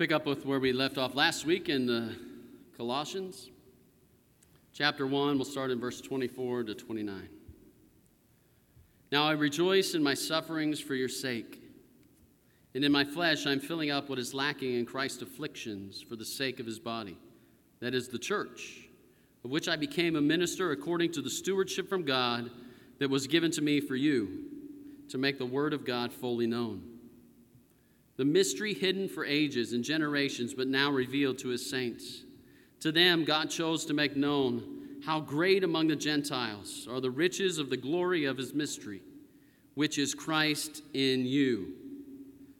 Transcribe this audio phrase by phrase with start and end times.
[0.00, 2.16] Pick up with where we left off last week in the
[2.74, 3.50] Colossians.
[4.72, 7.28] Chapter 1, we'll start in verse 24 to 29.
[9.12, 11.60] Now I rejoice in my sufferings for your sake,
[12.74, 16.24] and in my flesh I'm filling up what is lacking in Christ's afflictions for the
[16.24, 17.18] sake of his body,
[17.80, 18.88] that is, the church,
[19.44, 22.50] of which I became a minister according to the stewardship from God
[23.00, 24.46] that was given to me for you,
[25.10, 26.99] to make the word of God fully known
[28.20, 32.20] the mystery hidden for ages and generations, but now revealed to his saints.
[32.80, 37.56] To them, God chose to make known how great among the Gentiles are the riches
[37.56, 39.00] of the glory of his mystery,
[39.72, 41.72] which is Christ in you,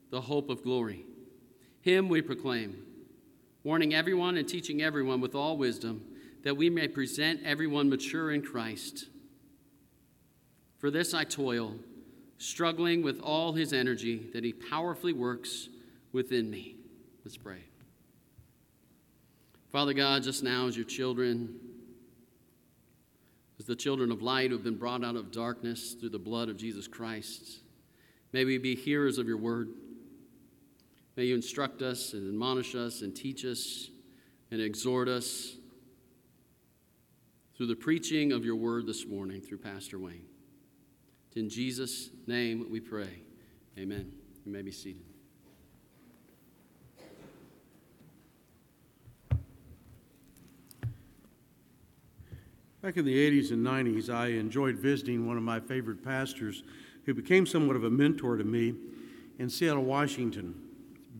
[0.08, 1.04] the hope of glory.
[1.82, 2.82] Him we proclaim,
[3.62, 6.02] warning everyone and teaching everyone with all wisdom,
[6.42, 9.10] that we may present everyone mature in Christ.
[10.78, 11.74] For this I toil
[12.40, 15.68] struggling with all his energy that he powerfully works
[16.10, 16.74] within me.
[17.22, 17.58] Let's pray.
[19.70, 21.54] Father God, just now as your children,
[23.58, 26.48] as the children of light who have been brought out of darkness through the blood
[26.48, 27.58] of Jesus Christ,
[28.32, 29.68] may we be hearers of your word.
[31.16, 33.90] May you instruct us and admonish us and teach us
[34.50, 35.56] and exhort us
[37.54, 40.24] through the preaching of your word this morning through Pastor Wayne.
[41.36, 43.22] In Jesus' name we pray.
[43.78, 44.10] Amen.
[44.44, 45.04] You may be seated.
[52.82, 56.64] Back in the 80s and 90s, I enjoyed visiting one of my favorite pastors
[57.04, 58.74] who became somewhat of a mentor to me
[59.38, 60.54] in Seattle, Washington.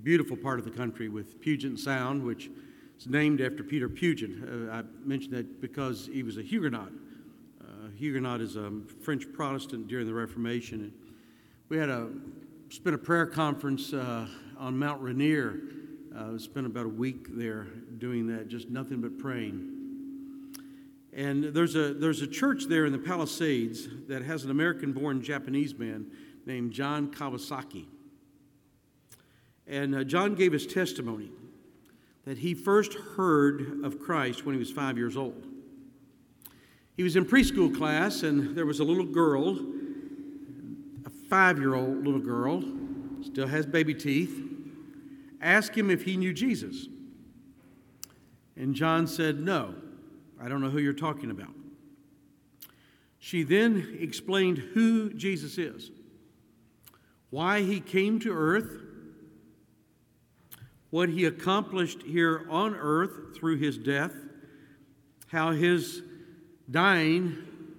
[0.02, 2.50] Beautiful part of the country with Puget Sound, which
[2.98, 4.30] is named after Peter Puget.
[4.42, 6.90] Uh, I mentioned that because he was a Huguenot
[8.00, 10.90] Huguenot is a French Protestant during the Reformation.
[11.68, 12.08] We had a
[12.70, 14.26] spent a prayer conference uh,
[14.58, 15.60] on Mount Rainier.
[16.16, 17.64] Uh, spent about a week there
[17.98, 20.56] doing that, just nothing but praying.
[21.12, 25.76] And there's a there's a church there in the Palisades that has an American-born Japanese
[25.78, 26.06] man
[26.46, 27.84] named John Kawasaki.
[29.66, 31.32] And uh, John gave his testimony
[32.24, 35.49] that he first heard of Christ when he was five years old.
[37.00, 39.58] He was in preschool class, and there was a little girl,
[41.06, 42.62] a five year old little girl,
[43.22, 44.38] still has baby teeth,
[45.40, 46.88] asked him if he knew Jesus.
[48.54, 49.76] And John said, No,
[50.38, 51.54] I don't know who you're talking about.
[53.18, 55.90] She then explained who Jesus is,
[57.30, 58.78] why he came to earth,
[60.90, 64.12] what he accomplished here on earth through his death,
[65.28, 66.02] how his
[66.70, 67.36] dying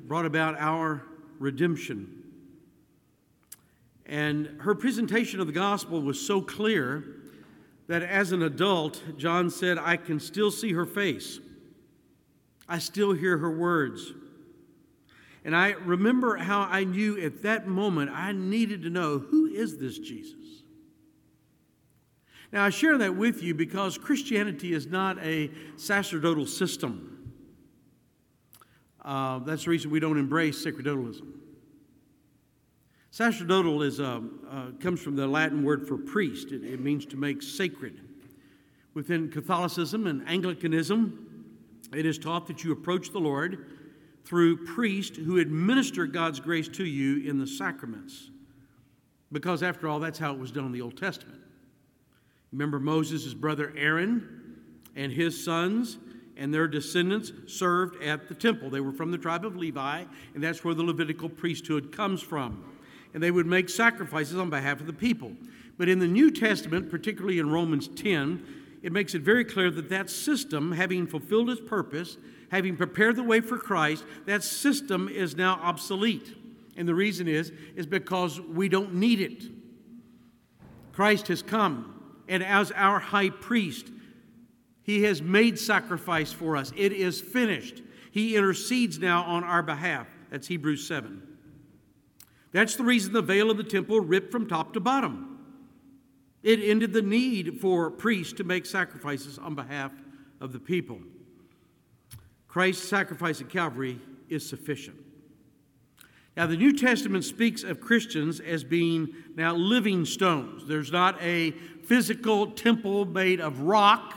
[0.08, 1.04] brought about our
[1.40, 2.24] redemption.
[4.06, 7.04] And her presentation of the gospel was so clear
[7.88, 11.40] that as an adult, John said, I can still see her face.
[12.68, 14.14] I still hear her words.
[15.44, 19.78] And I remember how I knew at that moment I needed to know who is
[19.78, 20.36] this Jesus?
[22.52, 27.21] Now, I share that with you because Christianity is not a sacerdotal system.
[29.04, 31.34] Uh, that's the reason we don't embrace sacerdotalism.
[33.10, 37.18] Sacerdotal is, uh, uh, comes from the Latin word for priest, it, it means to
[37.18, 38.00] make sacred.
[38.94, 41.46] Within Catholicism and Anglicanism,
[41.94, 43.66] it is taught that you approach the Lord
[44.24, 48.30] through priests who administer God's grace to you in the sacraments.
[49.32, 51.40] Because, after all, that's how it was done in the Old Testament.
[52.52, 54.58] Remember Moses' brother Aaron
[54.96, 55.98] and his sons
[56.38, 58.70] and their descendants served at the temple.
[58.70, 62.64] They were from the tribe of Levi, and that's where the Levitical priesthood comes from.
[63.14, 65.34] And they would make sacrifices on behalf of the people.
[65.78, 68.44] But in the New Testament, particularly in Romans 10,
[68.82, 72.18] it makes it very clear that that system, having fulfilled its purpose,
[72.50, 76.36] having prepared the way for Christ, that system is now obsolete.
[76.78, 79.44] And the reason is is because we don't need it.
[80.94, 83.88] Christ has come, and as our high priest,
[84.84, 86.72] he has made sacrifice for us.
[86.76, 87.82] It is finished.
[88.12, 90.08] He intercedes now on our behalf.
[90.30, 91.22] That's Hebrews 7.
[92.52, 95.40] That's the reason the veil of the temple ripped from top to bottom.
[96.44, 99.92] It ended the need for priests to make sacrifices on behalf
[100.40, 101.00] of the people.
[102.48, 104.98] Christ's sacrifice at Calvary is sufficient.
[106.36, 110.66] Now, the New Testament speaks of Christians as being now living stones.
[110.66, 111.52] There's not a
[111.86, 114.16] physical temple made of rock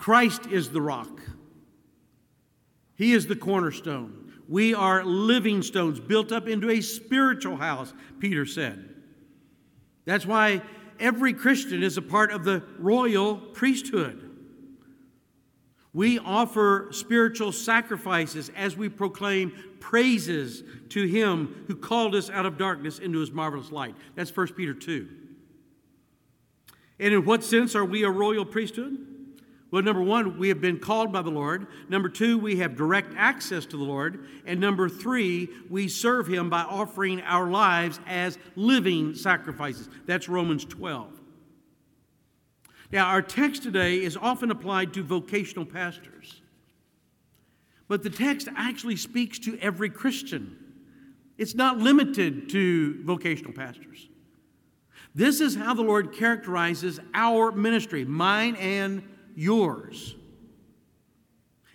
[0.00, 1.20] Christ is the rock,
[2.96, 4.32] He is the cornerstone.
[4.48, 8.88] We are living stones built up into a spiritual house, Peter said.
[10.06, 10.62] That's why
[10.98, 14.28] every Christian is a part of the royal priesthood.
[15.92, 22.56] We offer spiritual sacrifices as we proclaim praises to him who called us out of
[22.56, 23.94] darkness into his marvelous light.
[24.14, 25.08] That's 1 Peter 2.
[26.98, 29.09] And in what sense are we a royal priesthood?
[29.70, 31.68] Well, number one, we have been called by the Lord.
[31.88, 34.26] Number two, we have direct access to the Lord.
[34.44, 39.88] And number three, we serve Him by offering our lives as living sacrifices.
[40.06, 41.20] That's Romans 12.
[42.90, 46.42] Now, our text today is often applied to vocational pastors,
[47.86, 50.56] but the text actually speaks to every Christian.
[51.38, 54.08] It's not limited to vocational pastors.
[55.14, 59.02] This is how the Lord characterizes our ministry, mine and
[59.40, 60.14] yours.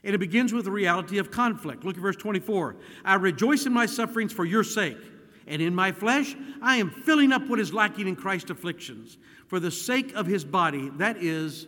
[0.04, 1.84] And it begins with the reality of conflict.
[1.84, 2.76] Look at verse 24.
[3.04, 5.00] I rejoice in my sufferings for your sake,
[5.48, 9.18] and in my flesh I am filling up what is lacking in Christ's afflictions
[9.48, 11.66] for the sake of his body, that is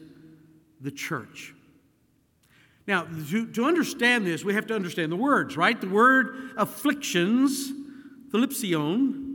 [0.81, 1.55] the church.
[2.88, 5.79] Now, to, to understand this, we have to understand the words, right?
[5.79, 7.71] The word afflictions,
[8.31, 9.26] thlipsion,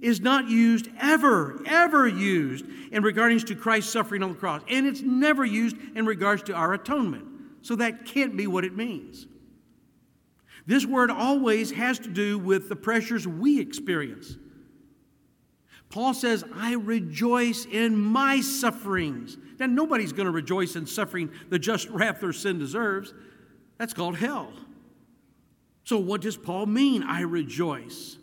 [0.00, 4.62] is not used ever, ever used in regards to Christ's suffering on the cross.
[4.68, 7.24] And it's never used in regards to our atonement.
[7.62, 9.26] So that can't be what it means.
[10.66, 14.36] This word always has to do with the pressures we experience.
[15.90, 19.36] Paul says, I rejoice in my sufferings.
[19.60, 23.14] Now, nobody's going to rejoice in suffering the just wrath their sin deserves.
[23.78, 24.52] That's called hell.
[25.84, 28.16] So, what does Paul mean, I rejoice?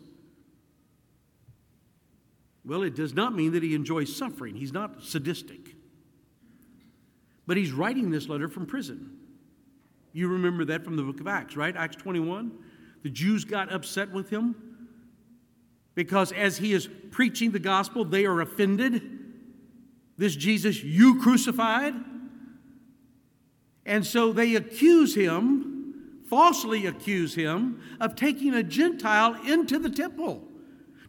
[2.64, 4.54] Well, it does not mean that he enjoys suffering.
[4.54, 5.74] He's not sadistic.
[7.46, 9.18] But he's writing this letter from prison.
[10.12, 11.74] You remember that from the book of Acts, right?
[11.76, 12.52] Acts 21.
[13.02, 14.54] The Jews got upset with him
[15.94, 19.02] because as he is preaching the gospel, they are offended.
[20.16, 21.94] This Jesus you crucified.
[23.84, 30.46] And so they accuse him, falsely accuse him, of taking a Gentile into the temple.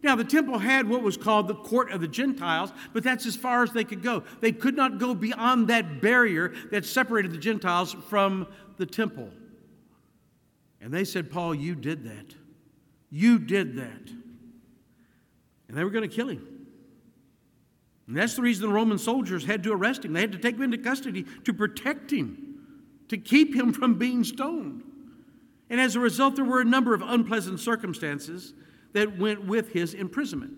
[0.04, 3.36] Now, the temple had what was called the court of the Gentiles, but that's as
[3.36, 4.22] far as they could go.
[4.42, 8.46] They could not go beyond that barrier that separated the Gentiles from
[8.76, 9.30] the temple.
[10.82, 12.34] And they said, Paul, you did that.
[13.10, 14.10] You did that.
[15.68, 16.66] And they were going to kill him.
[18.06, 20.12] And that's the reason the Roman soldiers had to arrest him.
[20.12, 22.58] They had to take him into custody to protect him,
[23.08, 24.82] to keep him from being stoned.
[25.70, 28.52] And as a result, there were a number of unpleasant circumstances
[28.94, 30.54] that went with his imprisonment.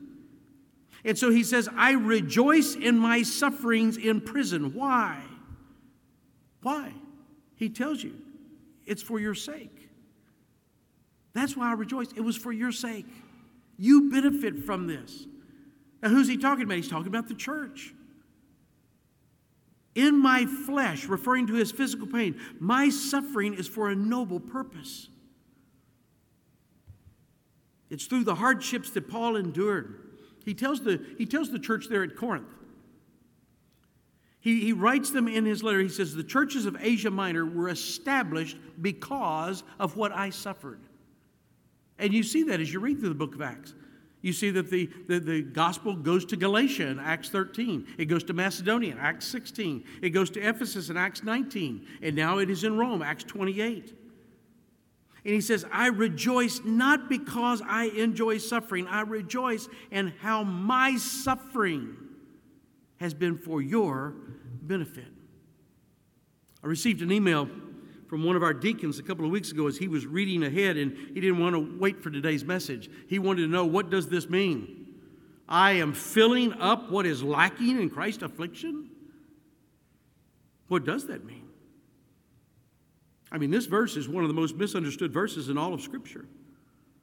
[1.05, 4.75] And so he says, I rejoice in my sufferings in prison.
[4.75, 5.23] Why?
[6.63, 6.93] Why?
[7.57, 8.15] He tells you,
[8.85, 9.89] it's for your sake.
[11.33, 12.09] That's why I rejoice.
[12.17, 13.07] It was for your sake.
[13.79, 15.27] You benefit from this.
[16.03, 16.77] Now, who's he talking about?
[16.77, 17.95] He's talking about the church.
[19.95, 25.09] In my flesh, referring to his physical pain, my suffering is for a noble purpose.
[27.91, 30.03] It's through the hardships that Paul endured.
[30.45, 32.49] He tells the, he tells the church there at Corinth.
[34.41, 35.81] He, he writes them in his letter.
[35.81, 40.81] He says, The churches of Asia Minor were established because of what I suffered.
[41.99, 43.75] And you see that as you read through the book of Acts.
[44.23, 47.87] You see that the, the, the, gospel goes to Galatia in Acts 13.
[47.99, 49.85] It goes to Macedonia in Acts 16.
[50.03, 51.87] It goes to Ephesus in Acts 19.
[52.03, 53.95] And now it is in Rome, Acts 28.
[55.27, 60.97] And he says, I rejoice not because I enjoy suffering, I rejoice in how my
[60.99, 61.97] suffering
[62.99, 64.15] has been for your
[64.63, 65.09] benefit.
[66.63, 67.49] I received an email
[68.07, 70.77] from one of our deacons a couple of weeks ago as he was reading ahead
[70.77, 72.89] and he didn't want to wait for today's message.
[73.09, 74.95] He wanted to know what does this mean?
[75.49, 78.91] I am filling up what is lacking in Christ's affliction?
[80.69, 81.46] What does that mean?
[83.31, 86.27] I mean, this verse is one of the most misunderstood verses in all of Scripture.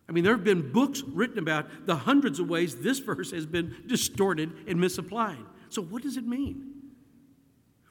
[0.07, 3.45] I mean, there have been books written about the hundreds of ways this verse has
[3.45, 5.45] been distorted and misapplied.
[5.69, 6.73] So, what does it mean?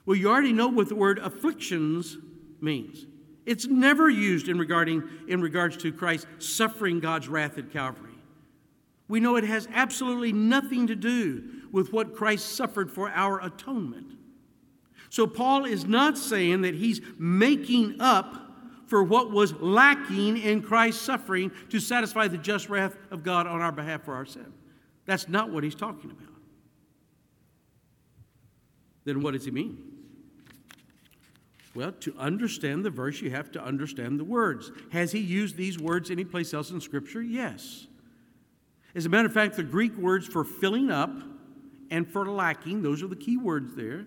[0.04, 2.16] Well, you already know what the word afflictions
[2.60, 3.06] means.
[3.44, 8.14] It's never used in, regarding, in regards to Christ suffering God's wrath at Calvary.
[9.08, 14.12] We know it has absolutely nothing to do with what Christ suffered for our atonement.
[15.12, 18.34] So Paul is not saying that he's making up
[18.86, 23.60] for what was lacking in Christ's suffering to satisfy the just wrath of God on
[23.60, 24.50] our behalf for our sin.
[25.04, 26.32] That's not what he's talking about.
[29.04, 29.84] Then what does he mean?
[31.74, 34.72] Well, to understand the verse, you have to understand the words.
[34.92, 37.20] Has he used these words anyplace else in Scripture?
[37.20, 37.86] Yes.
[38.94, 41.14] As a matter of fact, the Greek words for filling up
[41.90, 42.80] and for lacking.
[42.80, 44.06] Those are the key words there.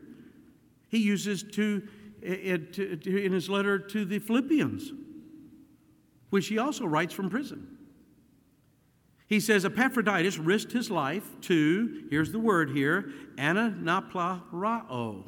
[0.89, 1.87] He uses to,
[2.21, 4.91] in his letter to the Philippians,
[6.29, 7.77] which he also writes from prison.
[9.27, 15.23] He says Epaphroditus risked his life to, here's the word here, ananaplarao.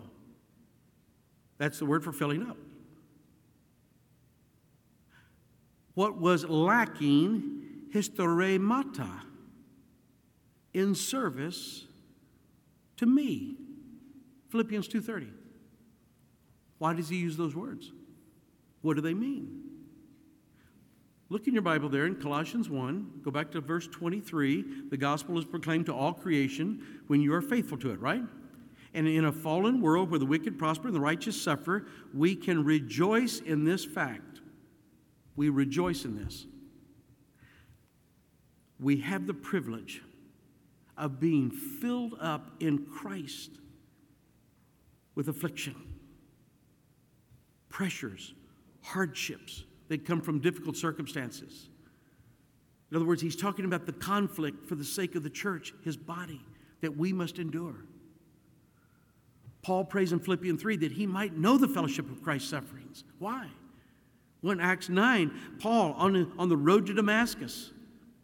[1.58, 2.58] That's the word for filling up.
[5.96, 9.22] What was lacking, historemata,
[10.74, 11.86] in service
[12.98, 13.56] to me.
[14.50, 15.34] Philippians 2:30.
[16.78, 17.92] Why does he use those words?
[18.82, 19.64] What do they mean?
[21.30, 23.22] Look in your Bible there in Colossians 1.
[23.24, 24.90] Go back to verse 23.
[24.90, 28.22] The gospel is proclaimed to all creation when you are faithful to it, right?
[28.94, 32.64] And in a fallen world where the wicked prosper and the righteous suffer, we can
[32.64, 34.40] rejoice in this fact.
[35.36, 36.46] We rejoice in this.
[38.80, 40.02] We have the privilege
[40.98, 43.52] of being filled up in Christ
[45.14, 45.76] with affliction,
[47.78, 48.34] pressures,
[48.82, 51.70] hardships that come from difficult circumstances.
[52.90, 55.96] In other words, he's talking about the conflict for the sake of the church, his
[55.96, 56.42] body,
[56.82, 57.86] that we must endure.
[59.62, 63.04] Paul prays in Philippians 3 that he might know the fellowship of Christ's sufferings.
[63.20, 63.48] Why?
[64.42, 67.74] When Acts 9, Paul on on the road to Damascus,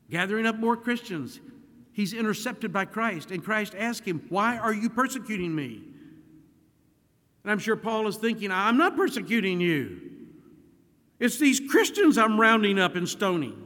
[0.09, 1.39] gathering up more Christians,
[1.91, 5.92] he's intercepted by Christ, and Christ asks him, Why are you persecuting me?
[7.43, 10.01] And I'm sure Paul is thinking, I'm not persecuting you.
[11.19, 13.59] It's these Christians I'm rounding up and stoning.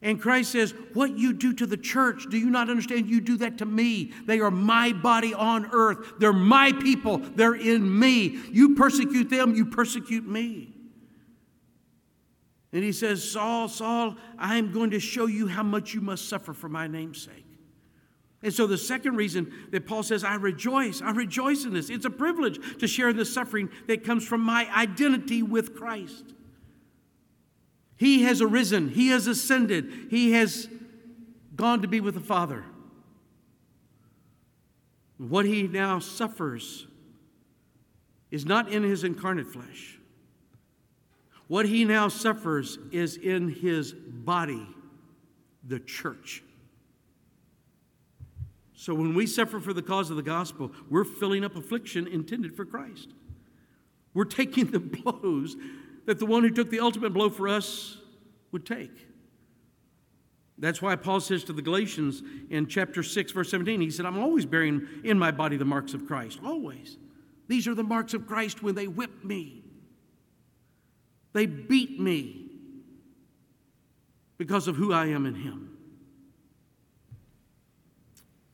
[0.00, 3.08] And Christ says, What you do to the church, do you not understand?
[3.08, 4.12] You do that to me.
[4.26, 6.14] They are my body on earth.
[6.18, 7.18] They're my people.
[7.18, 8.38] They're in me.
[8.52, 10.74] You persecute them, you persecute me.
[12.72, 16.28] And he says, Saul, Saul, I am going to show you how much you must
[16.28, 17.47] suffer for my name's sake.
[18.42, 21.90] And so, the second reason that Paul says, I rejoice, I rejoice in this.
[21.90, 26.34] It's a privilege to share in the suffering that comes from my identity with Christ.
[27.96, 30.68] He has arisen, He has ascended, He has
[31.56, 32.64] gone to be with the Father.
[35.16, 36.86] What He now suffers
[38.30, 39.98] is not in His incarnate flesh.
[41.48, 44.64] What He now suffers is in His body,
[45.64, 46.44] the church.
[48.78, 52.54] So when we suffer for the cause of the gospel, we're filling up affliction intended
[52.54, 53.08] for Christ.
[54.14, 55.56] We're taking the blows
[56.06, 57.98] that the one who took the ultimate blow for us
[58.52, 59.08] would take.
[60.58, 64.16] That's why Paul says to the Galatians in chapter 6, verse 17, he said, I'm
[64.16, 66.38] always bearing in my body the marks of Christ.
[66.44, 66.98] Always.
[67.48, 69.64] These are the marks of Christ when they whip me,
[71.32, 72.44] they beat me
[74.36, 75.77] because of who I am in Him.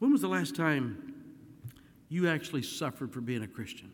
[0.04, 1.14] When was the last time
[2.11, 3.90] you actually suffered for being a Christian?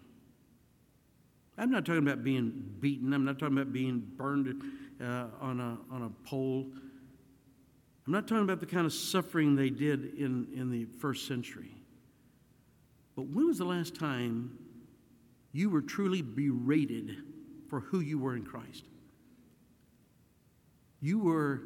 [1.57, 3.13] I'm not talking about being beaten.
[3.13, 4.61] I'm not talking about being burned
[5.01, 6.67] uh, on, a, on a pole.
[8.05, 11.71] I'm not talking about the kind of suffering they did in, in the first century.
[13.15, 14.59] But when was the last time
[15.53, 17.19] you were truly berated
[17.69, 18.83] for who you were in Christ?
[21.01, 21.63] You were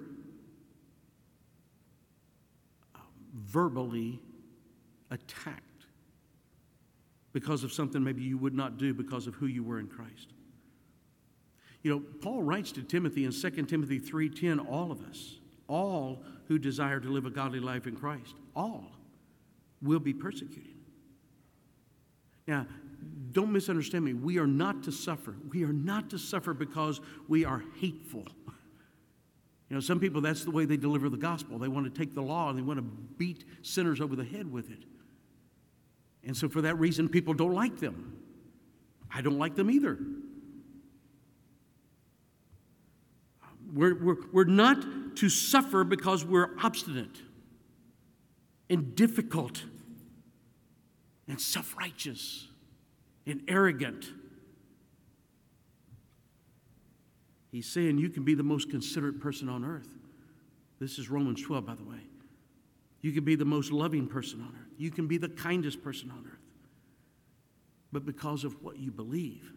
[3.33, 4.21] verbally
[5.11, 5.87] attacked
[7.33, 10.33] because of something maybe you would not do because of who you were in Christ.
[11.83, 16.59] You know, Paul writes to Timothy in 2 Timothy 3:10, all of us, all who
[16.59, 18.93] desire to live a godly life in Christ, all
[19.83, 20.75] will be persecuted.
[22.47, 22.67] Now,
[23.33, 24.15] don't misunderstand me.
[24.15, 25.35] We are not to suffer.
[25.51, 28.27] We are not to suffer because we are hateful.
[29.69, 31.59] You know, some people, that's the way they deliver the gospel.
[31.59, 34.51] They want to take the law and they want to beat sinners over the head
[34.51, 34.85] with it.
[36.27, 38.19] And so, for that reason, people don't like them.
[39.13, 39.99] I don't like them either.
[43.73, 47.23] We're, we're, we're not to suffer because we're obstinate
[48.71, 49.65] and difficult
[51.29, 52.49] and self righteous
[53.27, 54.07] and arrogant.
[57.51, 59.89] He's saying you can be the most considerate person on earth.
[60.81, 62.01] This is Romans 12, by the way.
[63.05, 64.73] You can be the most loving person on earth.
[64.79, 66.39] You can be the kindest person on earth.
[67.93, 69.53] But because of what you believe,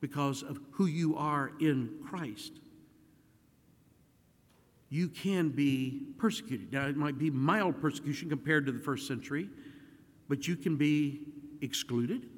[0.00, 2.52] because of who you are in Christ,
[4.88, 6.72] you can be persecuted.
[6.72, 9.50] Now, it might be mild persecution compared to the first century,
[10.26, 11.26] but you can be
[11.60, 12.30] excluded.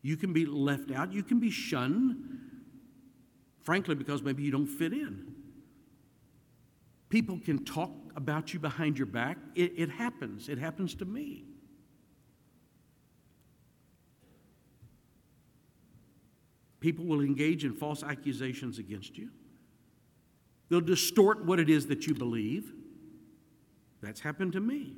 [0.00, 1.12] You can be left out.
[1.12, 2.16] You can be shunned,
[3.60, 5.26] frankly, because maybe you don't fit in.
[7.10, 9.38] People can talk about you behind your back.
[9.54, 10.48] It, it happens.
[10.48, 11.44] It happens to me.
[16.80, 19.30] People will engage in false accusations against you.
[20.68, 22.72] They'll distort what it is that you believe.
[24.02, 24.94] That's happened to me.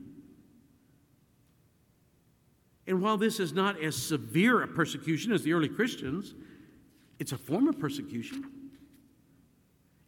[2.87, 6.35] And while this is not as severe a persecution as the early Christians,
[7.19, 8.45] it's a form of persecution.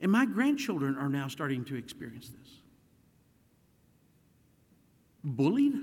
[0.00, 2.60] And my grandchildren are now starting to experience this.
[5.28, 5.75] Bullied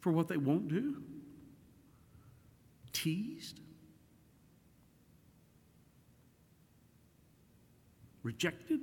[0.00, 1.00] for what they won't do,
[2.92, 3.60] teased,
[8.24, 8.80] rejected,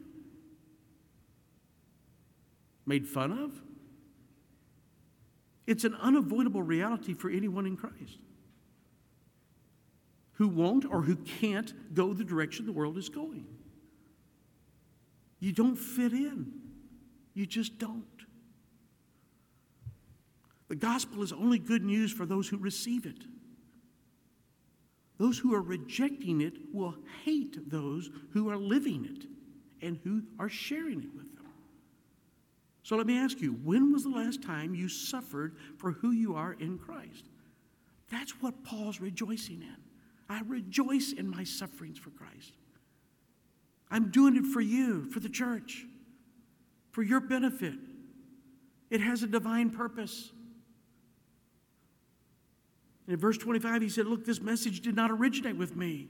[2.85, 3.61] made fun of.
[5.67, 8.19] It's an unavoidable reality for anyone in Christ
[10.35, 13.45] who won't or who can't go the direction the world is going.
[15.39, 16.51] You don't fit in.
[17.33, 18.14] You just don't.
[20.67, 23.23] The gospel is only good news for those who receive it.
[25.17, 30.49] Those who are rejecting it will hate those who are living it and who are
[30.49, 31.45] sharing it with them.
[32.83, 36.35] So let me ask you when was the last time you suffered for who you
[36.35, 37.25] are in Christ?
[38.11, 39.77] That's what Paul's rejoicing in.
[40.29, 42.53] I rejoice in my sufferings for Christ.
[43.89, 45.85] I'm doing it for you, for the church,
[46.91, 47.75] for your benefit.
[48.89, 50.31] It has a divine purpose.
[53.07, 56.07] In verse 25, he said, Look, this message did not originate with me.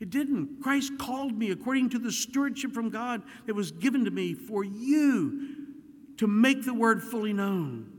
[0.00, 0.62] It didn't.
[0.62, 4.64] Christ called me according to the stewardship from God that was given to me for
[4.64, 5.56] you
[6.16, 7.90] to make the word fully known.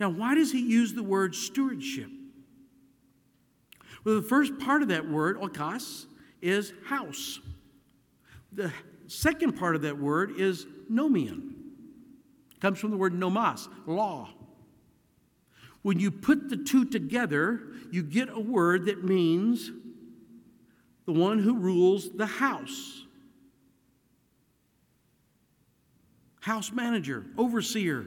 [0.00, 2.10] Now, why does he use the word stewardship?
[4.04, 6.06] Well, the first part of that word, oikos,
[6.40, 7.40] is house.
[8.52, 8.72] The
[9.08, 11.52] second part of that word is nomion.
[12.54, 14.30] It comes from the word nomos, law.
[15.88, 19.70] When you put the two together, you get a word that means
[21.06, 23.06] the one who rules the house.
[26.40, 28.04] House manager, overseer.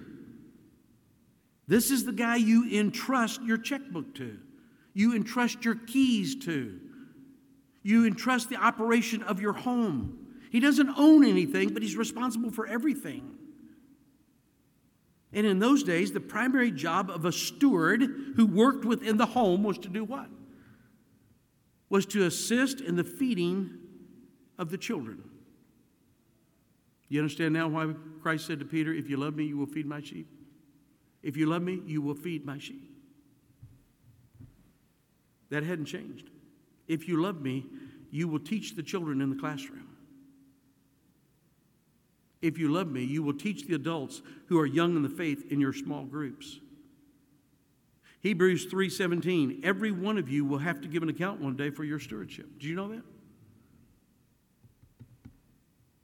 [1.67, 4.37] This is the guy you entrust your checkbook to,
[4.93, 6.79] you entrust your keys to,
[7.81, 10.19] you entrust the operation of your home.
[10.51, 13.39] He doesn't own anything, but he's responsible for everything.
[15.33, 18.01] And in those days, the primary job of a steward
[18.35, 20.27] who worked within the home was to do what?
[21.89, 23.77] Was to assist in the feeding
[24.57, 25.23] of the children.
[27.07, 29.85] You understand now why Christ said to Peter, If you love me, you will feed
[29.85, 30.27] my sheep?
[31.23, 32.89] If you love me, you will feed my sheep.
[35.49, 36.29] That hadn't changed.
[36.87, 37.65] If you love me,
[38.09, 39.90] you will teach the children in the classroom.
[42.41, 45.51] If you love me, you will teach the adults who are young in the faith
[45.51, 46.59] in your small groups.
[48.21, 51.83] Hebrews 3:17 Every one of you will have to give an account one day for
[51.83, 52.59] your stewardship.
[52.59, 53.03] Do you know that?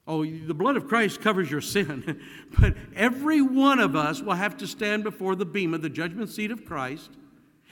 [0.06, 2.20] Oh, the blood of Christ covers your sin,
[2.58, 6.30] but every one of us will have to stand before the bema of the judgment
[6.30, 7.10] seat of Christ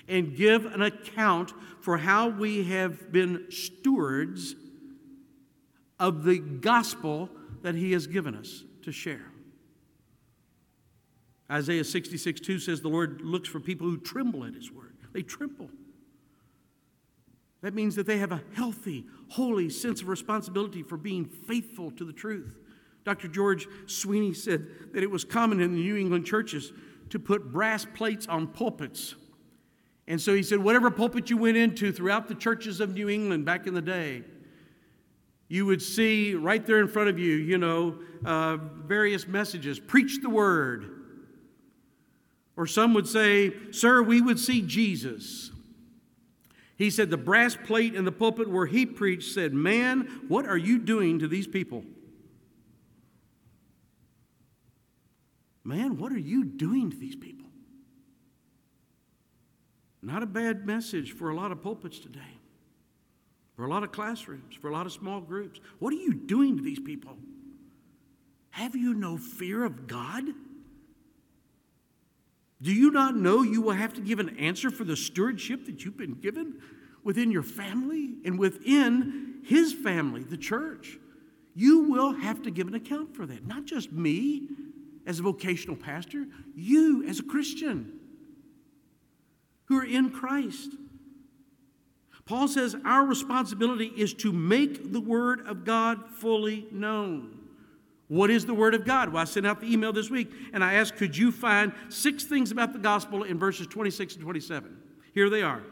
[0.07, 4.55] and give an account for how we have been stewards
[5.98, 7.31] of the gospel
[7.66, 9.26] that He has given us to share.
[11.50, 14.96] Isaiah 66 2 says, The Lord looks for people who tremble at His word.
[15.12, 15.68] They tremble.
[17.62, 22.05] That means that they have a healthy, holy sense of responsibility for being faithful to
[22.05, 22.55] the truth.
[23.05, 23.26] Dr.
[23.26, 26.72] George Sweeting said that it was common in the New England churches
[27.11, 29.16] to put brass plates on pulpits.
[30.07, 33.44] And so he said, whatever pulpit you went into throughout the churches of New England
[33.44, 34.22] back in the day,
[35.48, 40.20] you would see right there in front of you, you know, uh, various messages preach
[40.20, 40.90] the word.
[42.56, 45.52] Or some would say, Sir, we would see Jesus.
[46.76, 50.56] He said, The brass plate in the pulpit where he preached said, Man, what are
[50.56, 51.85] you doing to these people?
[55.62, 57.46] Man, what are you doing to these people?
[60.02, 62.36] Not a bad message for a lot of pulpits today
[63.57, 65.61] for a lot of classrooms, for a lot of small groups.
[65.79, 67.16] What are you doing to these people?
[68.51, 70.25] Have you no fear of God?
[72.62, 75.85] Do you not know you will have to give an answer for the stewardship that
[75.85, 76.61] you've been given
[77.03, 80.99] within your family and within His family, the church?
[81.55, 83.47] You will have to give an account for that.
[83.47, 84.49] Not just me
[85.07, 88.01] as a vocational pastor, you as a Christian
[89.66, 90.71] who are in Christ.
[92.26, 97.38] Paul says our responsibility is to make the Word of God fully known.
[98.08, 99.12] What is the Word of God?
[99.12, 102.24] Well, I sent out the email this week and I asked, could you find six
[102.24, 104.76] things about the gospel in verses 26 and 27?
[105.14, 105.62] Here they are.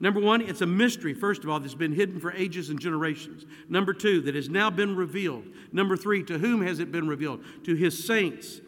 [0.00, 3.46] Number one, it's a mystery, first of all, that's been hidden for ages and generations.
[3.68, 5.44] Number two, that has now been revealed.
[5.72, 7.42] Number three, to whom has it been revealed?
[7.64, 8.60] To his saints.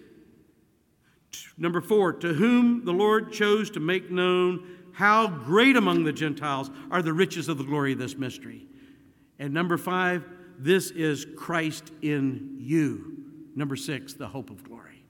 [1.59, 4.67] Number four, to whom the Lord chose to make known
[4.97, 8.67] how great among the Gentiles are the riches of the glory of this mystery.
[9.39, 10.25] And number five,
[10.59, 13.19] this is Christ in you.
[13.55, 15.05] Number six, the hope of glory.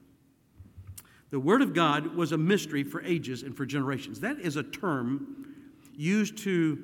[1.31, 4.19] The Word of God was a mystery for ages and for generations.
[4.19, 5.55] That is a term
[5.95, 6.83] used to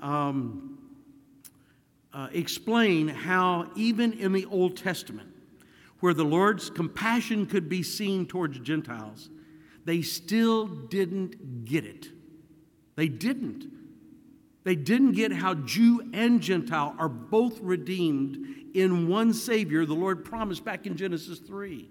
[0.00, 0.78] um,
[2.12, 5.28] uh, explain how, even in the Old Testament,
[5.98, 9.28] where the Lord's compassion could be seen towards Gentiles,
[9.84, 12.13] they still didn't get it.
[12.96, 13.66] They didn't.
[14.64, 18.38] They didn't get how Jew and Gentile are both redeemed
[18.74, 21.88] in one Savior, the Lord promised back in Genesis 3.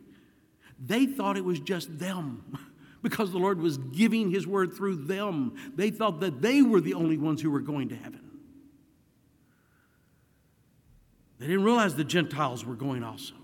[0.83, 2.57] They thought it was just them
[3.01, 5.53] because the Lord was giving His word through them.
[5.75, 8.19] They thought that they were the only ones who were going to heaven.
[11.39, 13.35] They didn't realize the Gentiles were going also,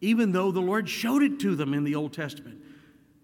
[0.00, 2.62] even though the Lord showed it to them in the Old Testament.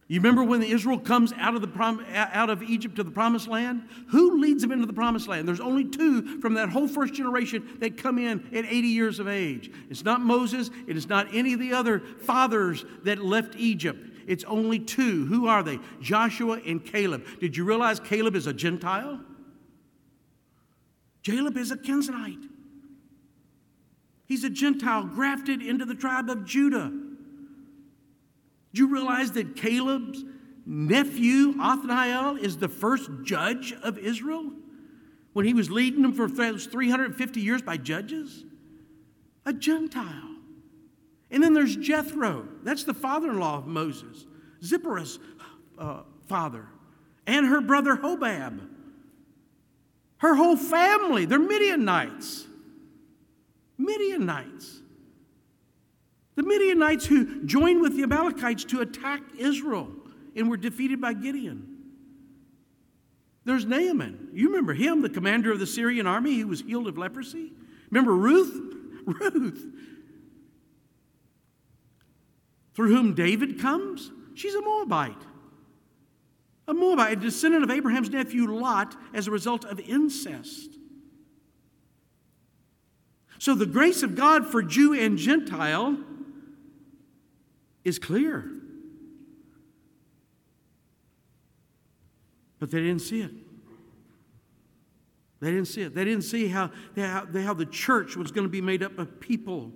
[0.07, 3.49] You remember when Israel comes out of, the prom- out of Egypt to the promised
[3.49, 3.89] land?
[4.09, 5.49] Who leads them into the promised land?
[5.49, 9.29] There's only two from that whole first generation that come in at 80 years of
[9.29, 9.71] age.
[9.89, 14.11] It's not Moses, it is not any of the other fathers that left Egypt.
[14.27, 15.27] It's only two.
[15.27, 15.79] Who are they?
[16.01, 17.25] Joshua and Caleb.
[17.41, 19.21] Did you realize Caleb is a Gentile?
[21.23, 22.49] Caleb is a Kenizzite.
[24.27, 26.93] He's a Gentile grafted into the tribe of Judah.
[28.75, 30.25] Do you realize that Caleb's
[30.67, 34.51] nephew, Othniel, is the first judge of Israel?
[35.33, 38.45] When he was leading them for 350 years by judges?
[39.47, 40.37] A Gentile.
[41.31, 42.49] And then there's Jethro.
[42.65, 44.27] That's the father in law of Moses,
[44.63, 45.21] Zipporah's
[45.79, 46.67] uh, father,
[47.27, 48.61] and her brother Hobab.
[50.19, 52.47] Her whole family, they're Midianites.
[53.79, 54.81] Midianites.
[56.37, 59.89] The Midianites who joined with the Amalekites to attack Israel
[60.35, 61.75] and were defeated by Gideon.
[63.45, 64.31] There's Naaman.
[64.33, 67.53] You remember him, the commander of the Syrian army who was healed of leprosy?
[67.91, 68.75] Remember Ruth?
[69.07, 69.67] Ruth.
[72.75, 74.11] Through whom David comes?
[74.35, 75.23] She's a Moabite.
[76.67, 80.71] A Moabite, a descendant of Abraham's nephew Lot as a result of incest.
[83.39, 85.99] So the grace of God for Jew and Gentile
[87.85, 88.51] is clear.
[92.59, 93.31] But they didn't see it.
[95.41, 95.95] They didn't see it.
[95.95, 99.21] They didn't see how, how, how the church was going to be made up of
[99.21, 99.73] people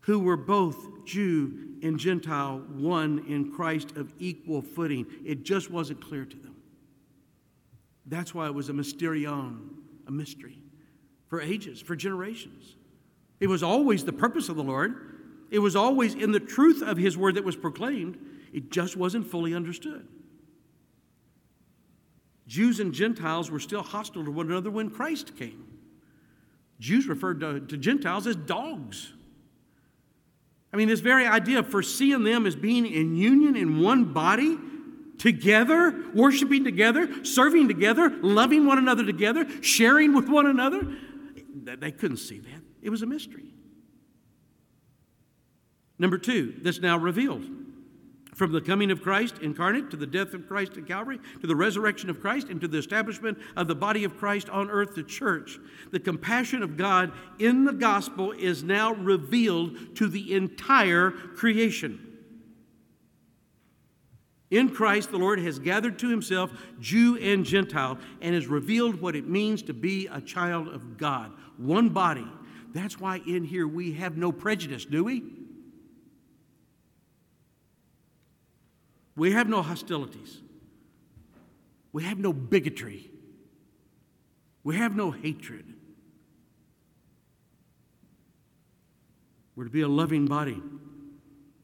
[0.00, 5.06] who were both Jew and Gentile, one in Christ of equal footing.
[5.24, 6.56] It just wasn't clear to them.
[8.06, 9.68] That's why it was a mysterion,
[10.06, 10.62] a mystery,
[11.28, 12.76] for ages, for generations.
[13.40, 15.13] It was always the purpose of the Lord
[15.54, 18.18] it was always in the truth of his word that was proclaimed,
[18.52, 20.04] it just wasn't fully understood.
[22.48, 25.64] Jews and Gentiles were still hostile to one another when Christ came.
[26.80, 29.12] Jews referred to, to Gentiles as dogs.
[30.72, 34.58] I mean, this very idea of foreseeing them as being in union in one body,
[35.18, 40.96] together, worshiping together, serving together, loving one another together, sharing with one another,
[41.78, 42.60] they couldn't see that.
[42.82, 43.54] It was a mystery.
[46.04, 47.46] Number two, this now revealed.
[48.34, 51.56] From the coming of Christ incarnate to the death of Christ at Calvary to the
[51.56, 55.02] resurrection of Christ and to the establishment of the body of Christ on earth, the
[55.02, 55.58] church,
[55.92, 61.98] the compassion of God in the gospel is now revealed to the entire creation.
[64.50, 69.16] In Christ, the Lord has gathered to himself Jew and Gentile and has revealed what
[69.16, 71.32] it means to be a child of God.
[71.56, 72.28] One body.
[72.74, 75.22] That's why in here we have no prejudice, do we?
[79.16, 80.40] We have no hostilities.
[81.92, 83.10] We have no bigotry.
[84.64, 85.74] We have no hatred.
[89.54, 90.60] We're to be a loving body,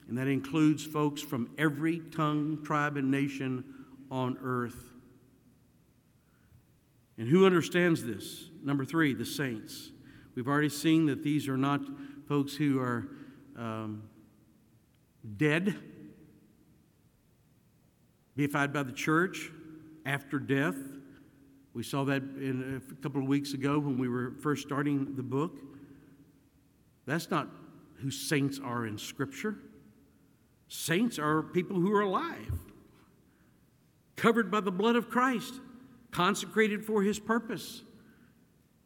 [0.08, 3.64] and that includes folks from every tongue, tribe, and nation
[4.10, 4.92] on earth.
[7.18, 8.50] And who understands this?
[8.62, 9.90] Number three, the saints.
[10.36, 11.80] We've already seen that these are not
[12.28, 13.08] folks who are
[13.56, 14.04] um,
[15.36, 15.76] dead
[18.40, 19.50] deified by the church
[20.06, 20.76] after death.
[21.74, 25.22] We saw that in a couple of weeks ago when we were first starting the
[25.22, 25.58] book.
[27.04, 27.48] That's not
[27.96, 29.58] who saints are in Scripture.
[30.68, 32.54] Saints are people who are alive,
[34.16, 35.60] covered by the blood of Christ,
[36.10, 37.82] consecrated for his purpose.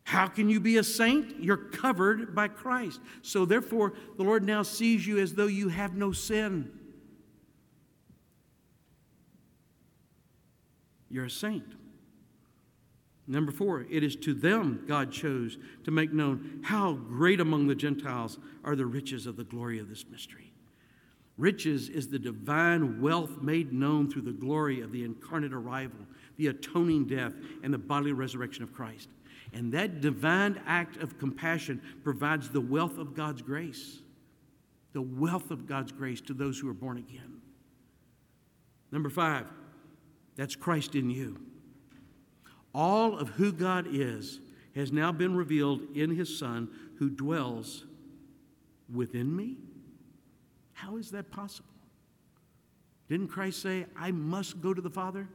[0.03, 1.41] How can you be a saint?
[1.41, 2.99] You're covered by Christ.
[3.23, 6.73] So, therefore, the Lord now sees you as though you have no sin.
[11.15, 11.77] You're a saint.
[13.29, 17.75] Number four, it is to them God chose to make known how great among the
[17.77, 20.53] Gentiles are the riches of the glory of this mystery.
[21.39, 26.01] Riches is the divine wealth made known through the glory of the incarnate arrival,
[26.37, 29.09] the atoning death, and the bodily resurrection of Christ.
[29.53, 34.01] And that divine act of compassion provides the wealth of God's grace,
[34.93, 37.41] the wealth of God's grace to those who are born again.
[38.91, 39.47] Number five,
[40.37, 41.41] that's Christ in you.
[42.75, 44.41] All of who God is
[44.75, 46.69] has now been revealed in his Son
[46.99, 47.85] who dwells
[48.93, 49.57] within me.
[50.73, 51.69] How is that possible?
[53.09, 55.29] Didn't Christ say, I must go to the Father?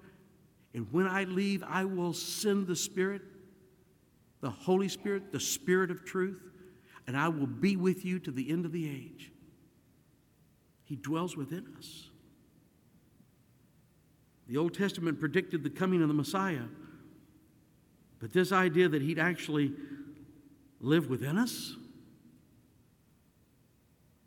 [0.73, 3.21] And when I leave, I will send the Spirit,
[4.41, 6.41] the Holy Spirit, the Spirit of truth,
[7.07, 9.31] and I will be with you to the end of the age.
[10.83, 12.08] He dwells within us.
[14.49, 16.63] The Old Testament predicted the coming of the Messiah,
[18.19, 19.71] but this idea that he'd actually
[20.81, 21.75] live within us,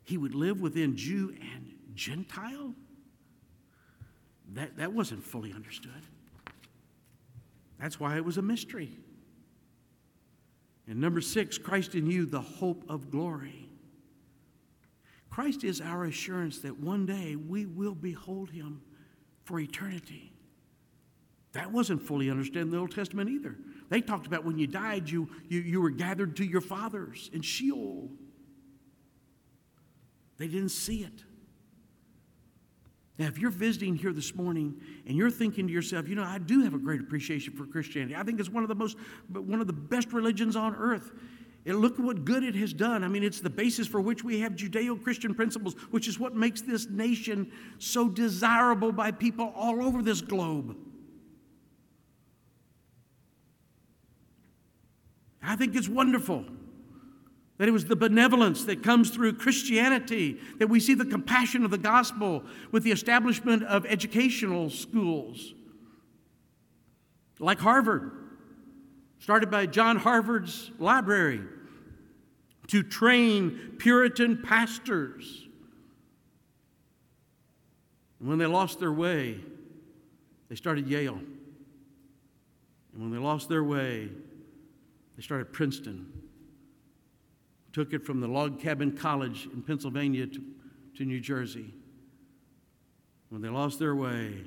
[0.05, 2.73] he would live within Jew and Gentile,
[4.53, 5.91] that, that wasn't fully understood.
[7.77, 8.91] That's why it was a mystery.
[10.87, 13.67] And number six, Christ in you, the hope of glory.
[15.29, 18.81] Christ is our assurance that one day we will behold him
[19.43, 20.31] for eternity.
[21.53, 23.55] That wasn't fully understood in the Old Testament either.
[23.89, 27.41] They talked about when you died, you, you, you were gathered to your fathers in
[27.41, 28.09] Sheol.
[30.37, 31.23] They didn't see it.
[33.19, 36.39] Now, if you're visiting here this morning and you're thinking to yourself, you know, I
[36.39, 38.15] do have a great appreciation for Christianity.
[38.15, 38.97] I think it's one of the most,
[39.31, 41.11] one of the best religions on earth.
[41.65, 43.03] And look what good it has done.
[43.03, 46.35] I mean, it's the basis for which we have Judeo Christian principles, which is what
[46.35, 50.75] makes this nation so desirable by people all over this globe.
[55.41, 56.45] I think it's wonderful
[57.57, 61.71] that it was the benevolence that comes through Christianity, that we see the compassion of
[61.71, 65.53] the gospel with the establishment of educational schools
[67.39, 68.22] like Harvard
[69.23, 71.39] started by John Harvard's library
[72.67, 75.47] to train Puritan pastors.
[78.19, 79.39] And when they lost their way,
[80.49, 81.21] they started Yale.
[82.91, 84.09] And when they lost their way,
[85.15, 86.11] they started Princeton.
[87.71, 90.41] Took it from the log cabin college in Pennsylvania to,
[90.97, 91.73] to New Jersey.
[93.29, 94.41] When they lost their way,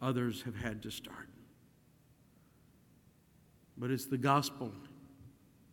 [0.00, 1.29] others have had to start
[3.80, 4.70] but it's the gospel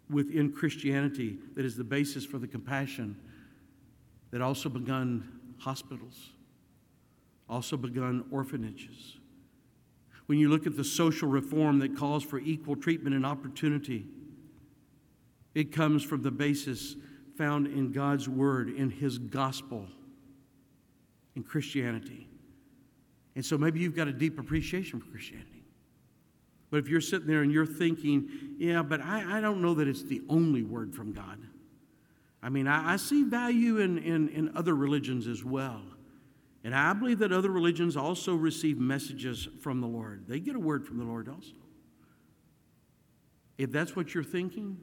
[0.10, 3.18] within Christianity that is the basis for the compassion
[4.32, 6.32] that also begun hospitals,
[7.50, 9.18] also begun orphanages.
[10.28, 14.06] When you look at the social reform that calls for equal treatment and opportunity,
[15.54, 16.96] it comes from the basis
[17.38, 19.86] found in God's Word, in His gospel,
[21.36, 22.28] in Christianity.
[23.36, 25.57] And so maybe you've got a deep appreciation for Christianity.
[26.70, 29.88] But if you're sitting there and you're thinking, yeah, but I, I don't know that
[29.88, 31.40] it's the only word from God.
[32.44, 35.82] I mean, I, I see value in, in, in other religions as well.
[36.64, 40.26] And I believe that other religions also receive messages from the Lord.
[40.28, 41.54] They get a word from the Lord also.
[43.58, 44.78] If that's what you're thinking,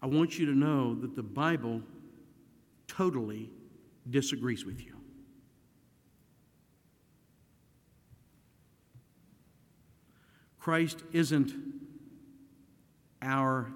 [0.00, 1.82] I want you to know that the Bible
[2.86, 3.50] totally
[4.08, 4.97] disagrees with you.
[10.58, 11.52] Christ isn't
[13.22, 13.72] our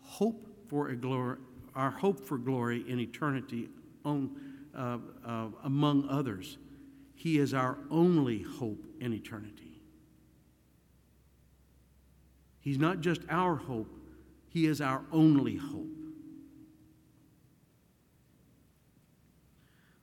[0.00, 1.38] hope for glory,
[1.74, 3.68] our hope for glory in eternity
[4.04, 4.30] on,
[4.76, 6.58] uh, uh, among others.
[7.14, 9.80] He is our only hope in eternity.
[12.60, 13.90] He's not just our hope,
[14.50, 15.86] He is our only hope.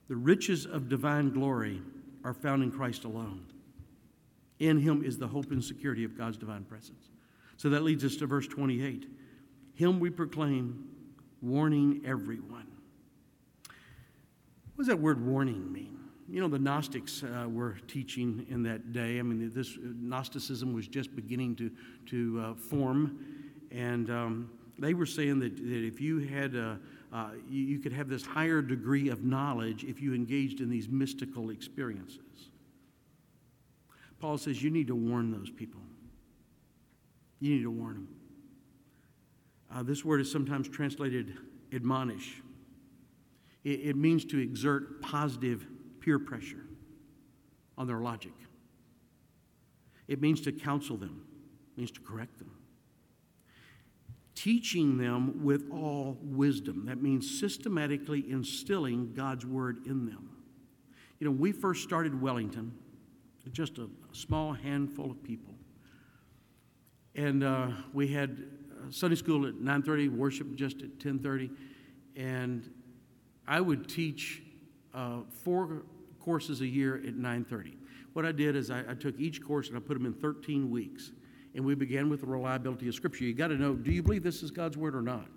[0.07, 1.81] The riches of divine glory
[2.23, 3.45] are found in Christ alone.
[4.59, 7.09] In him is the hope and security of God's divine presence.
[7.57, 9.07] So that leads us to verse 28.
[9.73, 10.85] Him we proclaim,
[11.41, 12.67] warning everyone.
[14.75, 15.99] What does that word warning mean?
[16.27, 19.19] You know, the Gnostics uh, were teaching in that day.
[19.19, 21.71] I mean, this Gnosticism was just beginning to,
[22.07, 23.19] to uh, form.
[23.71, 26.75] And um, they were saying that, that if you had, uh,
[27.13, 30.89] uh, you, you could have this higher degree of knowledge if you engaged in these
[30.89, 32.49] mystical experiences.
[34.19, 35.81] Paul says you need to warn those people.
[37.39, 38.07] You need to warn them.
[39.73, 41.37] Uh, this word is sometimes translated
[41.73, 42.41] admonish.
[43.63, 45.67] It, it means to exert positive
[45.99, 46.65] peer pressure
[47.77, 48.31] on their logic.
[50.07, 51.25] It means to counsel them,
[51.73, 52.51] it means to correct them.
[54.35, 56.85] Teaching them with all wisdom.
[56.85, 60.29] That means systematically instilling God's word in them.
[61.19, 62.73] You know, we first started Wellington,
[63.51, 65.53] just a small handful of people.
[67.15, 68.43] And uh, we had
[68.89, 71.49] Sunday school at 9.30, worship just at 10.30.
[72.15, 72.69] And
[73.47, 74.43] I would teach
[74.93, 75.83] uh, four
[76.19, 77.75] courses a year at 9.30.
[78.13, 80.69] What I did is I, I, took each course and I put them in 13
[80.69, 81.11] weeks.
[81.53, 83.23] And we began with the reliability of Scripture.
[83.23, 85.27] You got to know, do you believe this is God's Word or not?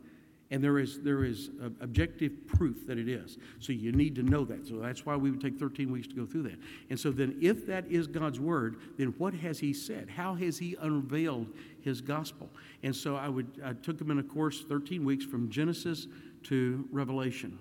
[0.51, 3.37] And there is, there is objective proof that it is.
[3.59, 4.67] So you need to know that.
[4.67, 6.59] So that's why we would take 13 weeks to go through that.
[6.89, 10.09] And so then, if that is God's word, then what has He said?
[10.09, 11.49] How has He unveiled
[11.83, 12.49] His gospel?
[12.83, 16.07] And so I, would, I took them in a course 13 weeks from Genesis
[16.45, 17.59] to Revelation.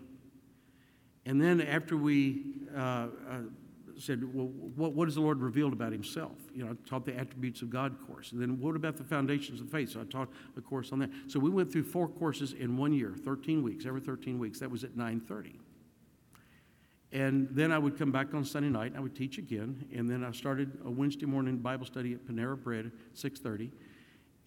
[1.26, 3.08] And then after we uh, uh,
[3.98, 6.38] said, well, what, what has the Lord revealed about himself?
[6.54, 8.32] You know, I taught the attributes of God course.
[8.32, 9.92] And then what about the foundations of faith?
[9.92, 11.10] So I taught a course on that.
[11.28, 14.60] So we went through four courses in one year, 13 weeks, every 13 weeks.
[14.60, 15.56] That was at 9.30.
[17.12, 19.86] And then I would come back on Sunday night and I would teach again.
[19.96, 23.72] And then I started a Wednesday morning Bible study at Panera Bread at 6.30.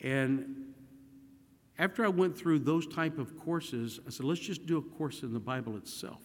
[0.03, 0.75] And
[1.79, 5.23] after I went through those type of courses, I said, let's just do a course
[5.23, 6.21] in the Bible itself.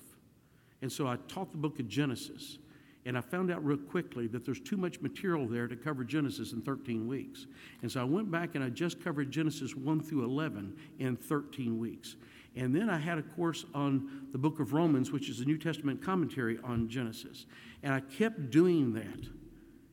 [0.81, 2.57] And so I taught the book of Genesis.
[3.05, 6.53] And I found out real quickly that there's too much material there to cover Genesis
[6.53, 7.45] in 13 weeks.
[7.83, 11.77] And so I went back and I just covered Genesis 1 through 11 in 13
[11.77, 12.15] weeks.
[12.55, 15.57] And then I had a course on the book of Romans, which is a New
[15.57, 17.45] Testament commentary on Genesis.
[17.83, 19.27] And I kept doing that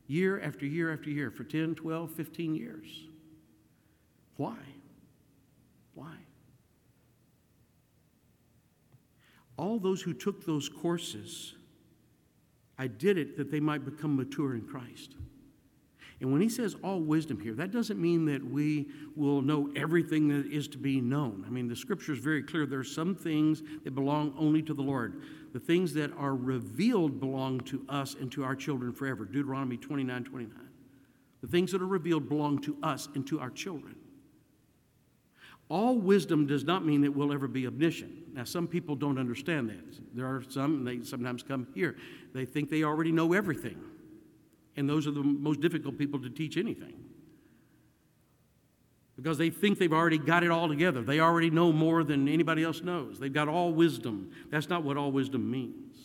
[0.07, 2.87] year after year after year for 10, 12, 15 years.
[4.37, 4.57] Why?
[5.93, 6.15] Why?
[9.57, 11.53] All those who took those courses
[12.83, 15.15] I did it that they might become mature in Christ.
[16.19, 20.27] And when he says all wisdom here, that doesn't mean that we will know everything
[20.27, 21.45] that is to be known.
[21.47, 22.65] I mean, the scripture is very clear.
[22.65, 25.21] There are some things that belong only to the Lord.
[25.53, 29.23] The things that are revealed belong to us and to our children forever.
[29.23, 30.59] Deuteronomy 29 29.
[31.39, 33.95] The things that are revealed belong to us and to our children.
[35.69, 38.33] All wisdom does not mean that we'll ever be omniscient.
[38.33, 40.15] Now, some people don't understand that.
[40.15, 41.95] There are some, they sometimes come here,
[42.33, 43.77] they think they already know everything.
[44.75, 46.95] And those are the most difficult people to teach anything.
[49.15, 51.03] Because they think they've already got it all together.
[51.03, 53.19] They already know more than anybody else knows.
[53.19, 54.31] They've got all wisdom.
[54.49, 55.95] That's not what all wisdom means.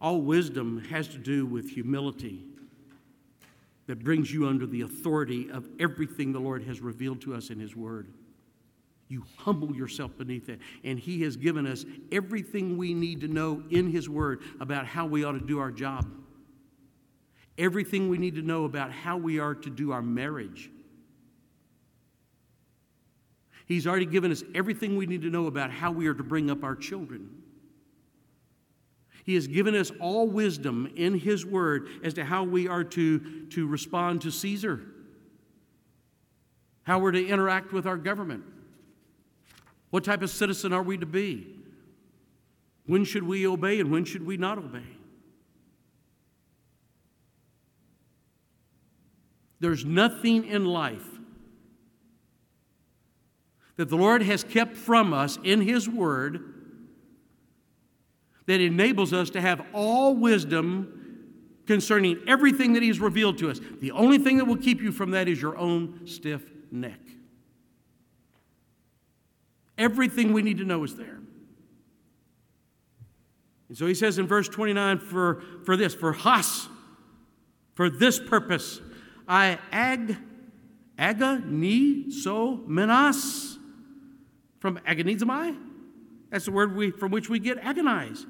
[0.00, 2.46] All wisdom has to do with humility
[3.86, 7.58] that brings you under the authority of everything the Lord has revealed to us in
[7.58, 8.12] His Word.
[9.08, 10.60] You humble yourself beneath it.
[10.84, 15.06] And He has given us everything we need to know in His Word about how
[15.06, 16.10] we ought to do our job,
[17.58, 20.70] everything we need to know about how we are to do our marriage.
[23.66, 26.50] He's already given us everything we need to know about how we are to bring
[26.50, 27.41] up our children.
[29.24, 33.46] He has given us all wisdom in His Word as to how we are to,
[33.46, 34.80] to respond to Caesar,
[36.82, 38.42] how we're to interact with our government,
[39.90, 41.46] what type of citizen are we to be,
[42.86, 44.82] when should we obey and when should we not obey.
[49.60, 51.06] There's nothing in life
[53.76, 56.51] that the Lord has kept from us in His Word
[58.46, 60.98] that enables us to have all wisdom
[61.66, 63.60] concerning everything that He's revealed to us.
[63.80, 67.00] The only thing that will keep you from that is your own stiff neck.
[69.78, 71.18] Everything we need to know is there.
[73.68, 76.68] And so he says in verse 29 for, for this, for has,
[77.74, 78.80] for this purpose,
[79.26, 80.16] I ag,
[80.98, 83.58] aga, ni, so, menas,
[84.60, 85.56] from agonizomai.
[86.30, 88.26] That's the word we, from which we get agonize.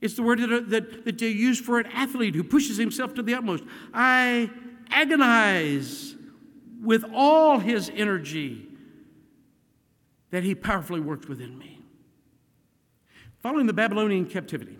[0.00, 3.22] It's the word that, that, that they use for an athlete who pushes himself to
[3.22, 3.64] the utmost.
[3.92, 4.50] I
[4.90, 6.14] agonize
[6.82, 8.66] with all his energy
[10.30, 11.80] that he powerfully works within me.
[13.40, 14.78] Following the Babylonian captivity,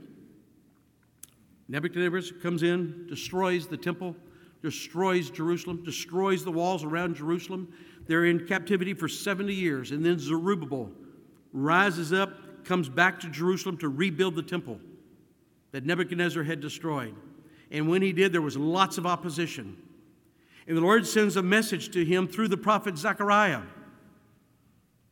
[1.69, 4.17] Nebuchadnezzar comes in, destroys the temple,
[4.63, 7.73] destroys Jerusalem, destroys the walls around Jerusalem.
[8.07, 9.93] They're in captivity for 70 years.
[9.93, 10.91] And then Zerubbabel
[11.53, 14.81] rises up, comes back to Jerusalem to rebuild the temple
[15.73, 17.15] that Nebuchadnezzar had destroyed.
[17.71, 19.77] And when he did, there was lots of opposition.
[20.67, 23.63] And the Lord sends a message to him through the prophet Zechariah.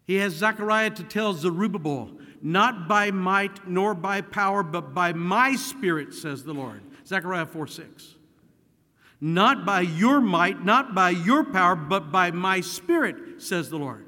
[0.04, 5.54] He has Zechariah to tell Zerubbabel, not by might nor by power, but by my
[5.54, 6.82] spirit, says the Lord.
[7.06, 8.14] Zechariah 4 6.
[9.20, 14.07] Not by your might, not by your power, but by my spirit, says the Lord.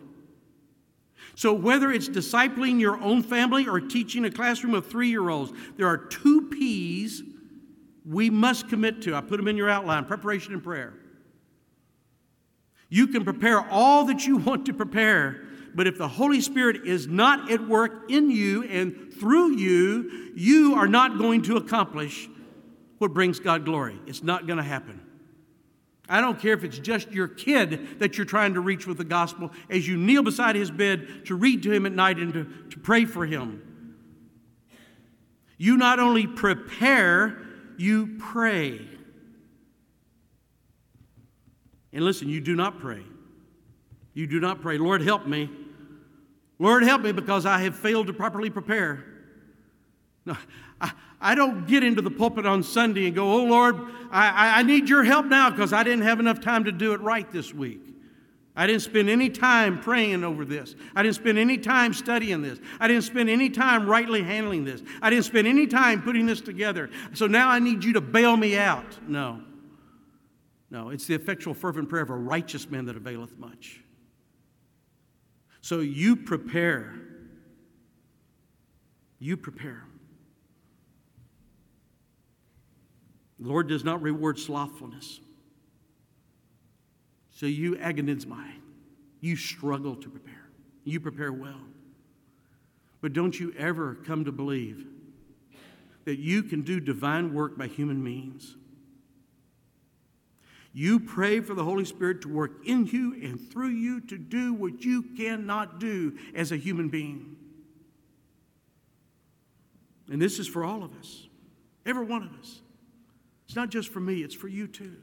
[1.41, 5.51] So, whether it's discipling your own family or teaching a classroom of three year olds,
[5.78, 7.22] there are two P's
[8.05, 9.14] we must commit to.
[9.14, 10.93] I put them in your outline preparation and prayer.
[12.91, 15.41] You can prepare all that you want to prepare,
[15.74, 20.74] but if the Holy Spirit is not at work in you and through you, you
[20.74, 22.28] are not going to accomplish
[22.99, 23.99] what brings God glory.
[24.07, 25.01] It's not going to happen.
[26.11, 29.04] I don't care if it's just your kid that you're trying to reach with the
[29.04, 32.44] gospel as you kneel beside his bed to read to him at night and to,
[32.70, 33.62] to pray for him.
[35.56, 37.40] You not only prepare,
[37.78, 38.80] you pray.
[41.92, 43.04] And listen, you do not pray.
[44.12, 45.48] You do not pray, Lord, help me.
[46.58, 49.04] Lord, help me because I have failed to properly prepare.
[50.26, 50.36] No,
[50.80, 53.76] I, I don't get into the pulpit on Sunday and go, Oh Lord,
[54.10, 57.00] I, I need your help now because I didn't have enough time to do it
[57.00, 57.80] right this week.
[58.56, 60.74] I didn't spend any time praying over this.
[60.94, 62.58] I didn't spend any time studying this.
[62.80, 64.82] I didn't spend any time rightly handling this.
[65.00, 66.90] I didn't spend any time putting this together.
[67.14, 68.98] So now I need you to bail me out.
[69.06, 69.40] No.
[70.70, 73.80] No, it's the effectual, fervent prayer of a righteous man that availeth much.
[75.60, 76.94] So you prepare.
[79.18, 79.84] You prepare.
[83.41, 85.20] The Lord does not reward slothfulness.
[87.30, 88.53] So you agonizomai.
[89.20, 90.49] You struggle to prepare.
[90.84, 91.61] You prepare well.
[93.01, 94.86] But don't you ever come to believe
[96.05, 98.57] that you can do divine work by human means.
[100.72, 104.55] You pray for the Holy Spirit to work in you and through you to do
[104.55, 107.36] what you cannot do as a human being.
[110.11, 111.26] And this is for all of us,
[111.86, 112.61] every one of us.
[113.51, 114.94] It's not just for me, it's for you too.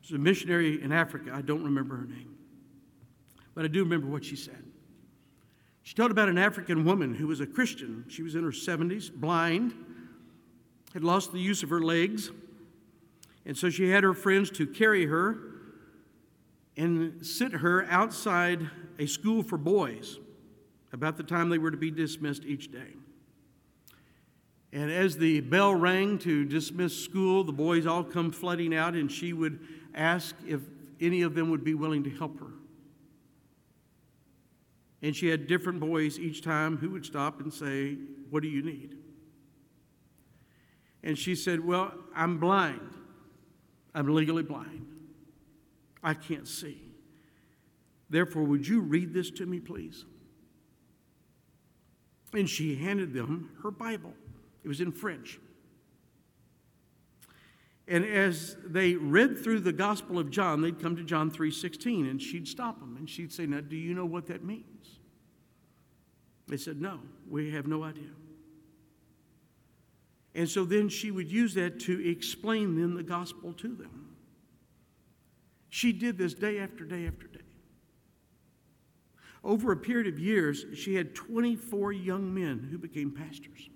[0.00, 2.36] There's a missionary in Africa, I don't remember her name,
[3.56, 4.62] but I do remember what she said.
[5.82, 8.04] She told about an African woman who was a Christian.
[8.06, 9.74] She was in her 70s, blind,
[10.94, 12.30] had lost the use of her legs
[13.44, 15.36] and so she had her friends to carry her
[16.76, 18.70] and sit her outside
[19.00, 20.20] a school for boys
[20.92, 22.94] about the time they were to be dismissed each day.
[24.72, 29.10] And as the bell rang to dismiss school, the boys all come flooding out, and
[29.10, 29.58] she would
[29.94, 30.60] ask if
[31.00, 32.52] any of them would be willing to help her.
[35.02, 37.96] And she had different boys each time who would stop and say,
[38.28, 38.96] What do you need?
[41.02, 42.94] And she said, Well, I'm blind.
[43.94, 44.86] I'm legally blind.
[46.02, 46.80] I can't see.
[48.08, 50.04] Therefore, would you read this to me, please?
[52.32, 54.12] And she handed them her Bible.
[54.62, 55.38] It was in French.
[57.88, 62.22] And as they read through the Gospel of John, they'd come to John 3:16 and
[62.22, 65.00] she'd stop them and she'd say, "Now, do you know what that means?"
[66.46, 68.12] They said, "No, we have no idea."
[70.34, 74.16] And so then she would use that to explain then the gospel to them.
[75.68, 77.40] She did this day after day after day.
[79.42, 83.70] Over a period of years, she had 24 young men who became pastors.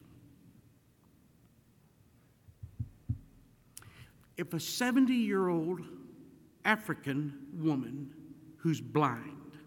[4.37, 5.81] If a 70 year old
[6.65, 8.13] African woman
[8.59, 9.59] who's blind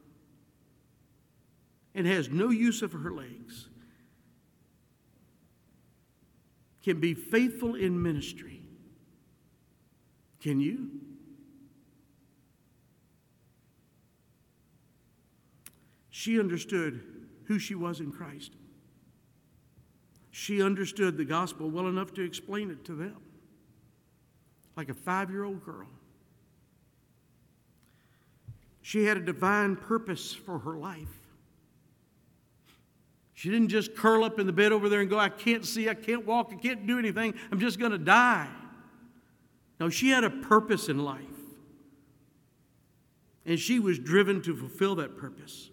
[1.93, 3.69] and has no use of her legs
[6.83, 8.61] can be faithful in ministry.
[10.39, 10.89] Can you?
[16.09, 17.03] She understood
[17.45, 18.53] who she was in Christ.
[20.31, 23.17] She understood the gospel well enough to explain it to them,
[24.77, 25.87] like a five year old girl.
[28.81, 31.09] She had a divine purpose for her life.
[33.33, 35.89] She didn't just curl up in the bed over there and go, I can't see,
[35.89, 38.47] I can't walk, I can't do anything, I'm just going to die.
[39.79, 41.21] No, she had a purpose in life.
[43.45, 45.69] And she was driven to fulfill that purpose.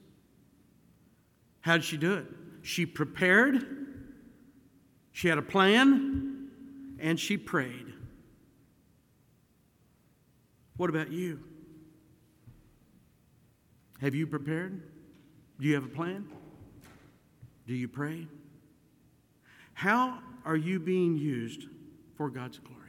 [1.63, 2.27] How did she do it?
[2.61, 3.67] She prepared,
[5.13, 6.49] she had a plan,
[6.99, 7.94] and she prayed.
[10.77, 11.41] What about you?
[14.01, 14.83] Have you prepared?
[15.61, 16.29] Do you have a plan?
[17.67, 18.27] Do you pray?
[19.73, 21.65] How are you being used
[22.17, 22.84] for God's glory?